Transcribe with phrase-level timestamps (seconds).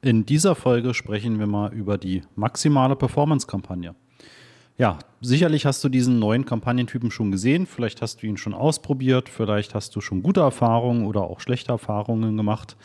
[0.00, 3.96] In dieser Folge sprechen wir mal über die maximale Performance-Kampagne.
[4.76, 9.28] Ja, sicherlich hast du diesen neuen Kampagnentypen schon gesehen, vielleicht hast du ihn schon ausprobiert,
[9.28, 12.76] vielleicht hast du schon gute Erfahrungen oder auch schlechte Erfahrungen gemacht.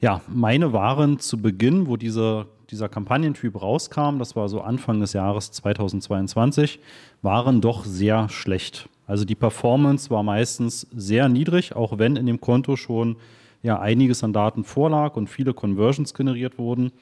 [0.00, 5.12] Ja, meine waren zu Beginn, wo diese, dieser Kampagnentyp rauskam, das war so Anfang des
[5.12, 6.80] Jahres 2022,
[7.20, 8.88] waren doch sehr schlecht.
[9.06, 13.16] Also die Performance war meistens sehr niedrig, auch wenn in dem Konto schon
[13.62, 16.92] ja einiges an Daten vorlag und viele Conversions generiert wurden.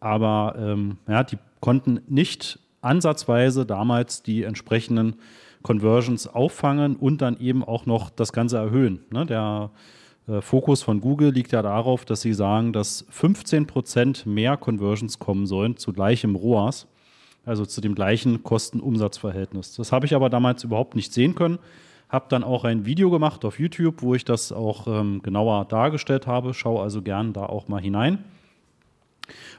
[0.00, 5.16] Aber ähm, ja, die konnten nicht ansatzweise damals die entsprechenden
[5.62, 9.00] Conversions auffangen und dann eben auch noch das Ganze erhöhen.
[9.10, 9.26] Ne?
[9.26, 9.70] Der
[10.28, 15.18] äh, Fokus von Google liegt ja darauf, dass sie sagen, dass 15 Prozent mehr Conversions
[15.18, 16.86] kommen sollen zu gleichem ROAS,
[17.44, 19.74] also zu dem gleichen Kosten-Umsatz-Verhältnis.
[19.74, 21.58] Das habe ich aber damals überhaupt nicht sehen können.
[22.08, 26.26] Habe dann auch ein Video gemacht auf YouTube, wo ich das auch ähm, genauer dargestellt
[26.26, 26.54] habe.
[26.54, 28.24] Schau also gern da auch mal hinein.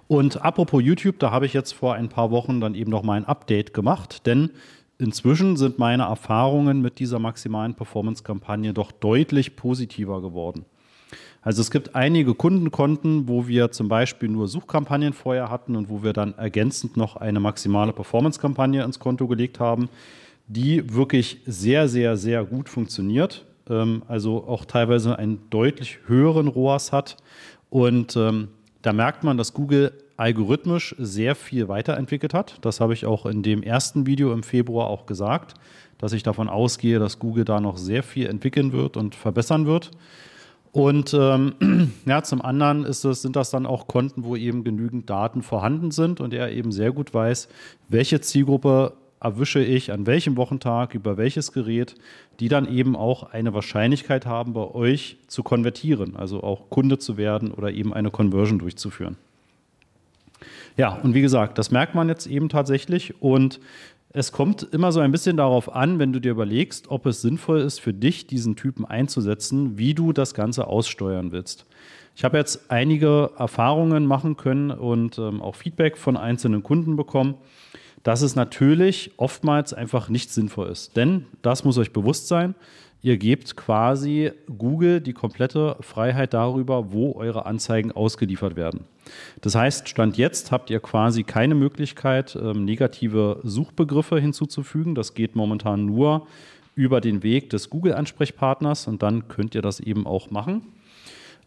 [0.07, 3.15] Und apropos YouTube, da habe ich jetzt vor ein paar Wochen dann eben noch mal
[3.15, 4.51] ein Update gemacht, denn
[4.97, 10.63] inzwischen sind meine Erfahrungen mit dieser maximalen Performance-Kampagne doch deutlich positiver geworden.
[11.41, 16.03] Also es gibt einige Kundenkonten, wo wir zum Beispiel nur Suchkampagnen vorher hatten und wo
[16.03, 19.89] wir dann ergänzend noch eine maximale Performance-Kampagne ins Konto gelegt haben
[20.47, 23.45] die wirklich sehr, sehr, sehr gut funktioniert.
[23.69, 27.17] Ähm, also auch teilweise einen deutlich höheren ROAS hat.
[27.69, 28.49] Und ähm,
[28.81, 32.57] da merkt man, dass Google algorithmisch sehr viel weiterentwickelt hat.
[32.61, 35.53] Das habe ich auch in dem ersten Video im Februar auch gesagt,
[35.97, 39.91] dass ich davon ausgehe, dass Google da noch sehr viel entwickeln wird und verbessern wird.
[40.71, 45.09] Und ähm, ja, zum anderen ist das, sind das dann auch Konten, wo eben genügend
[45.09, 47.47] Daten vorhanden sind und er eben sehr gut weiß,
[47.89, 51.95] welche Zielgruppe erwische ich an welchem Wochentag, über welches Gerät,
[52.39, 57.17] die dann eben auch eine Wahrscheinlichkeit haben, bei euch zu konvertieren, also auch Kunde zu
[57.17, 59.17] werden oder eben eine Conversion durchzuführen.
[60.77, 63.59] Ja, und wie gesagt, das merkt man jetzt eben tatsächlich und
[64.13, 67.59] es kommt immer so ein bisschen darauf an, wenn du dir überlegst, ob es sinnvoll
[67.59, 71.65] ist für dich, diesen Typen einzusetzen, wie du das Ganze aussteuern willst.
[72.15, 77.35] Ich habe jetzt einige Erfahrungen machen können und ähm, auch Feedback von einzelnen Kunden bekommen
[78.07, 80.95] dass es natürlich oftmals einfach nicht sinnvoll ist.
[80.95, 82.55] Denn das muss euch bewusst sein.
[83.01, 88.85] Ihr gebt quasi Google die komplette Freiheit darüber, wo eure Anzeigen ausgeliefert werden.
[89.41, 94.95] Das heißt, Stand jetzt habt ihr quasi keine Möglichkeit, ähm, negative Suchbegriffe hinzuzufügen.
[94.95, 96.27] Das geht momentan nur
[96.75, 100.61] über den Weg des Google-Ansprechpartners und dann könnt ihr das eben auch machen.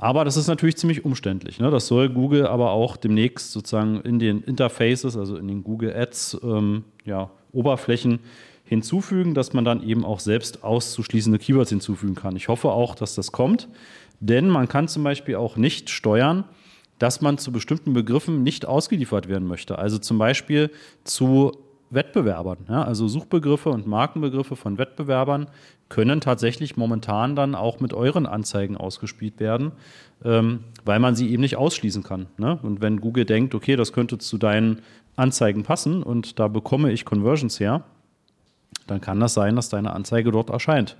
[0.03, 1.61] Aber das ist natürlich ziemlich umständlich.
[1.61, 1.71] Ne?
[1.71, 6.39] Das soll Google aber auch demnächst sozusagen in den Interfaces, also in den Google Ads
[6.43, 8.21] ähm, ja, Oberflächen
[8.65, 12.35] hinzufügen, dass man dann eben auch selbst auszuschließende Keywords hinzufügen kann.
[12.35, 13.69] Ich hoffe auch, dass das kommt,
[14.21, 16.45] denn man kann zum Beispiel auch nicht steuern,
[16.99, 19.79] dass man zu bestimmten Begriffen nicht ausgeliefert werden möchte.
[19.79, 20.71] Also zum Beispiel
[21.05, 21.53] zu
[21.91, 22.59] Wettbewerbern.
[22.69, 22.83] Ja?
[22.83, 25.49] Also Suchbegriffe und Markenbegriffe von Wettbewerbern
[25.89, 29.73] können tatsächlich momentan dann auch mit euren Anzeigen ausgespielt werden,
[30.25, 32.27] ähm, weil man sie eben nicht ausschließen kann.
[32.39, 32.59] Ne?
[32.63, 34.83] Und wenn Google denkt, okay, das könnte zu deinen
[35.17, 37.85] Anzeigen passen und da bekomme ich Conversions her,
[38.87, 40.97] dann kann das sein, dass deine Anzeige dort erscheint.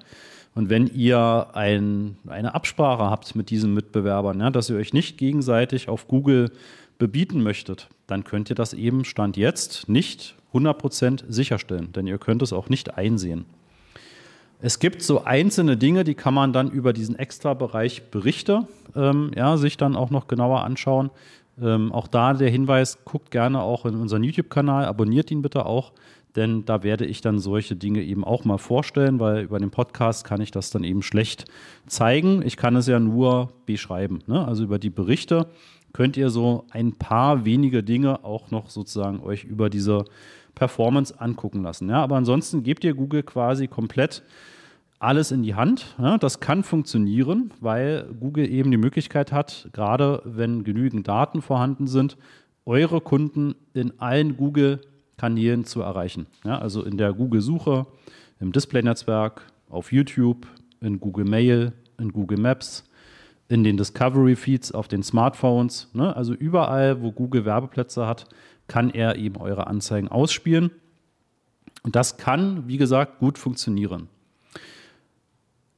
[0.55, 5.17] Und wenn ihr ein, eine Absprache habt mit diesen Mitbewerbern, ja, dass ihr euch nicht
[5.17, 6.51] gegenseitig auf Google
[7.01, 12.43] bebieten möchtet, dann könnt ihr das eben Stand jetzt nicht 100% sicherstellen, denn ihr könnt
[12.43, 13.47] es auch nicht einsehen.
[14.61, 19.57] Es gibt so einzelne Dinge, die kann man dann über diesen Extra-Bereich Berichte ähm, ja,
[19.57, 21.11] sich dann auch noch genauer anschauen.
[21.61, 25.93] Ähm, auch da der Hinweis, guckt gerne auch in unseren YouTube-Kanal, abonniert ihn bitte auch,
[26.37, 30.25] denn da werde ich dann solche Dinge eben auch mal vorstellen, weil über den Podcast
[30.25, 31.47] kann ich das dann eben schlecht
[31.87, 32.43] zeigen.
[32.45, 34.21] Ich kann es ja nur beschreiben.
[34.27, 34.47] Ne?
[34.47, 35.47] Also über die Berichte
[35.93, 40.05] könnt ihr so ein paar wenige Dinge auch noch sozusagen euch über diese
[40.55, 41.89] Performance angucken lassen.
[41.89, 44.23] Ja, aber ansonsten gebt ihr Google quasi komplett
[44.99, 45.97] alles in die Hand.
[45.99, 51.87] Ja, das kann funktionieren, weil Google eben die Möglichkeit hat, gerade wenn genügend Daten vorhanden
[51.87, 52.17] sind,
[52.67, 56.27] eure Kunden in allen Google-Kanälen zu erreichen.
[56.45, 57.87] Ja, also in der Google-Suche,
[58.39, 60.47] im Display-Netzwerk, auf YouTube,
[60.81, 62.90] in Google Mail, in Google Maps,
[63.51, 65.91] in den Discovery-Feeds auf den Smartphones.
[65.93, 66.15] Ne?
[66.15, 68.27] Also überall, wo Google Werbeplätze hat,
[68.69, 70.71] kann er eben eure Anzeigen ausspielen.
[71.83, 74.09] Und das kann, wie gesagt, gut funktionieren.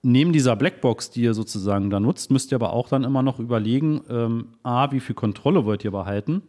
[0.03, 3.39] Neben dieser Blackbox, die ihr sozusagen da nutzt, müsst ihr aber auch dann immer noch
[3.39, 6.43] überlegen, ähm, a, wie viel Kontrolle wollt ihr behalten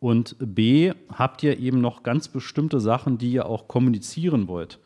[0.00, 4.80] und b, habt ihr eben noch ganz bestimmte Sachen, die ihr auch kommunizieren wollt.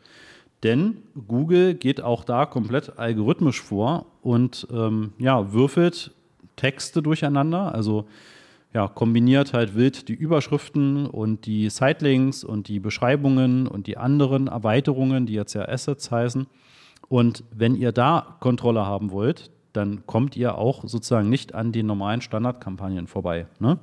[0.63, 0.97] Denn
[1.27, 6.11] Google geht auch da komplett algorithmisch vor und ähm, ja, würfelt
[6.57, 7.73] Texte durcheinander.
[7.73, 8.05] Also
[8.73, 14.47] ja, kombiniert halt wild die Überschriften und die Sitelinks und die Beschreibungen und die anderen
[14.47, 16.45] Erweiterungen, die jetzt ja Assets heißen.
[17.07, 21.85] Und wenn ihr da Kontrolle haben wollt, dann kommt ihr auch sozusagen nicht an den
[21.85, 23.47] normalen Standardkampagnen vorbei.
[23.59, 23.79] Ne?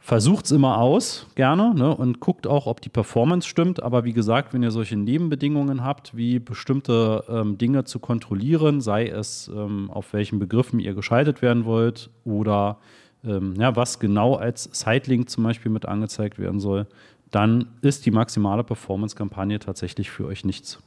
[0.00, 3.82] Versucht es immer aus, gerne, ne, und guckt auch, ob die Performance stimmt.
[3.82, 9.08] Aber wie gesagt, wenn ihr solche Nebenbedingungen habt, wie bestimmte ähm, Dinge zu kontrollieren, sei
[9.08, 12.78] es ähm, auf welchen Begriffen ihr geschaltet werden wollt oder
[13.24, 16.86] ähm, ja, was genau als Sidelink zum Beispiel mit angezeigt werden soll,
[17.30, 20.78] dann ist die maximale Performance-Kampagne tatsächlich für euch nichts.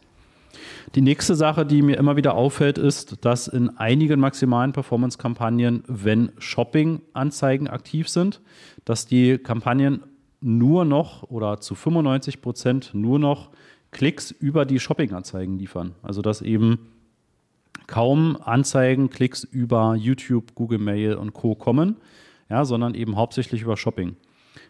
[0.96, 6.32] Die nächste Sache, die mir immer wieder auffällt, ist, dass in einigen maximalen Performance-Kampagnen, wenn
[6.38, 8.42] Shopping-Anzeigen aktiv sind,
[8.86, 10.04] dass die Kampagnen
[10.42, 13.52] nur noch oder zu 95 Prozent nur noch
[13.92, 15.96] Klicks über die Shopping-Anzeigen liefern.
[16.02, 16.92] Also dass eben
[17.88, 21.56] kaum Anzeigen, Klicks über YouTube, Google Mail und Co.
[21.56, 21.98] kommen,
[22.50, 24.16] ja, sondern eben hauptsächlich über Shopping.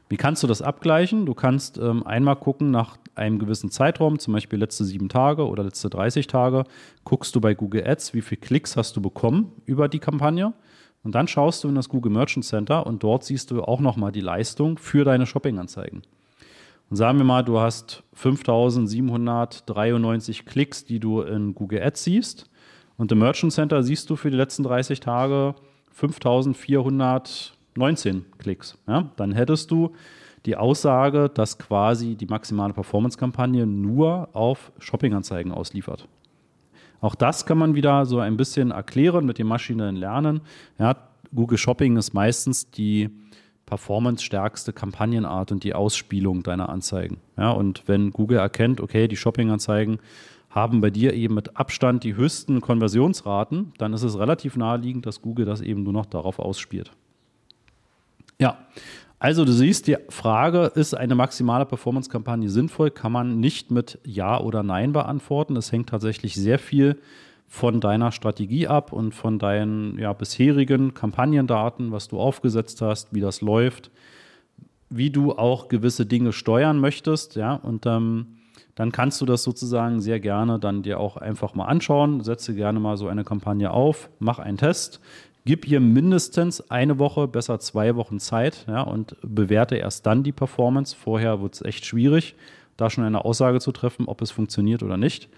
[0.09, 1.25] Wie kannst du das abgleichen?
[1.25, 5.63] Du kannst ähm, einmal gucken nach einem gewissen Zeitraum, zum Beispiel letzte sieben Tage oder
[5.63, 6.65] letzte 30 Tage,
[7.03, 10.53] guckst du bei Google Ads, wie viele Klicks hast du bekommen über die Kampagne.
[11.03, 14.11] Und dann schaust du in das Google Merchant Center und dort siehst du auch nochmal
[14.11, 16.03] die Leistung für deine Shopping-Anzeigen.
[16.89, 22.49] Und sagen wir mal, du hast 5793 Klicks, die du in Google Ads siehst.
[22.97, 25.55] Und im Merchant Center siehst du für die letzten 30 Tage
[25.89, 28.77] 5400 19 Klicks.
[28.87, 29.09] Ja?
[29.15, 29.91] Dann hättest du
[30.45, 36.07] die Aussage, dass quasi die maximale Performance-Kampagne nur auf Shopping-Anzeigen ausliefert.
[36.99, 40.41] Auch das kann man wieder so ein bisschen erklären mit dem maschinellen Lernen.
[40.77, 40.95] Ja,
[41.33, 43.09] Google Shopping ist meistens die
[43.65, 47.17] performance-stärkste Kampagnenart und die Ausspielung deiner Anzeigen.
[47.37, 49.99] Ja, und wenn Google erkennt, okay, die Shopping-Anzeigen
[50.49, 55.21] haben bei dir eben mit Abstand die höchsten Konversionsraten, dann ist es relativ naheliegend, dass
[55.21, 56.91] Google das eben nur noch darauf ausspielt.
[58.41, 58.57] Ja,
[59.19, 64.39] also du siehst, die Frage, ist eine maximale Performance-Kampagne sinnvoll, kann man nicht mit Ja
[64.39, 65.55] oder Nein beantworten.
[65.57, 66.97] Es hängt tatsächlich sehr viel
[67.47, 73.21] von deiner Strategie ab und von deinen ja, bisherigen Kampagnendaten, was du aufgesetzt hast, wie
[73.21, 73.91] das läuft,
[74.89, 77.35] wie du auch gewisse Dinge steuern möchtest.
[77.35, 78.25] Ja, und ähm,
[78.73, 82.23] dann kannst du das sozusagen sehr gerne dann dir auch einfach mal anschauen.
[82.23, 84.99] Setze gerne mal so eine Kampagne auf, mach einen Test,
[85.43, 90.31] Gib ihr mindestens eine Woche, besser zwei Wochen Zeit ja, und bewerte erst dann die
[90.31, 90.95] Performance.
[90.95, 92.35] Vorher wird es echt schwierig,
[92.77, 95.29] da schon eine Aussage zu treffen, ob es funktioniert oder nicht.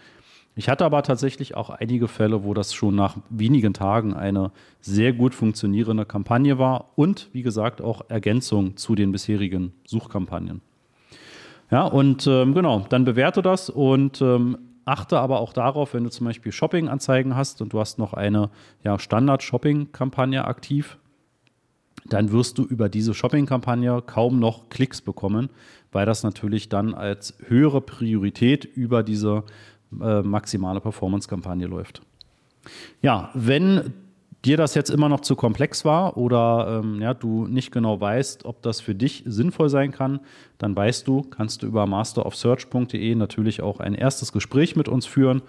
[0.56, 4.52] Ich hatte aber tatsächlich auch einige Fälle, wo das schon nach wenigen Tagen eine
[4.82, 10.62] sehr gut funktionierende Kampagne war und wie gesagt auch Ergänzung zu den bisherigen Suchkampagnen.
[11.72, 16.10] Ja, und ähm, genau, dann bewerte das und ähm, Achte aber auch darauf, wenn du
[16.10, 18.50] zum Beispiel Shopping-Anzeigen hast und du hast noch eine
[18.84, 20.98] ja, Standard-Shopping-Kampagne aktiv,
[22.06, 25.50] dann wirst du über diese Shopping-Kampagne kaum noch Klicks bekommen,
[25.92, 29.44] weil das natürlich dann als höhere Priorität über diese
[30.02, 32.02] äh, maximale Performance-Kampagne läuft.
[33.02, 33.94] Ja, wenn
[34.46, 38.46] dir das jetzt immer noch zu komplex war oder ähm, ja, du nicht genau weißt,
[38.46, 40.20] ob das für dich sinnvoll sein kann,
[40.58, 45.42] dann weißt du, kannst du über masterofsearch.de natürlich auch ein erstes Gespräch mit uns führen.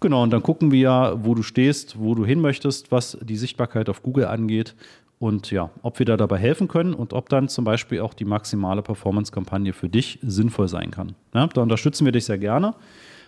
[0.00, 3.88] Genau, und dann gucken wir, wo du stehst, wo du hin möchtest, was die Sichtbarkeit
[3.88, 4.74] auf Google angeht
[5.18, 8.26] und ja, ob wir da dabei helfen können und ob dann zum Beispiel auch die
[8.26, 11.14] maximale Performance-Kampagne für dich sinnvoll sein kann.
[11.32, 12.74] Ja, da unterstützen wir dich sehr gerne.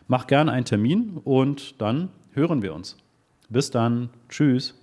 [0.08, 2.96] Mach gerne einen Termin und dann hören wir uns.
[3.48, 4.10] Bis dann.
[4.28, 4.74] Tschüss.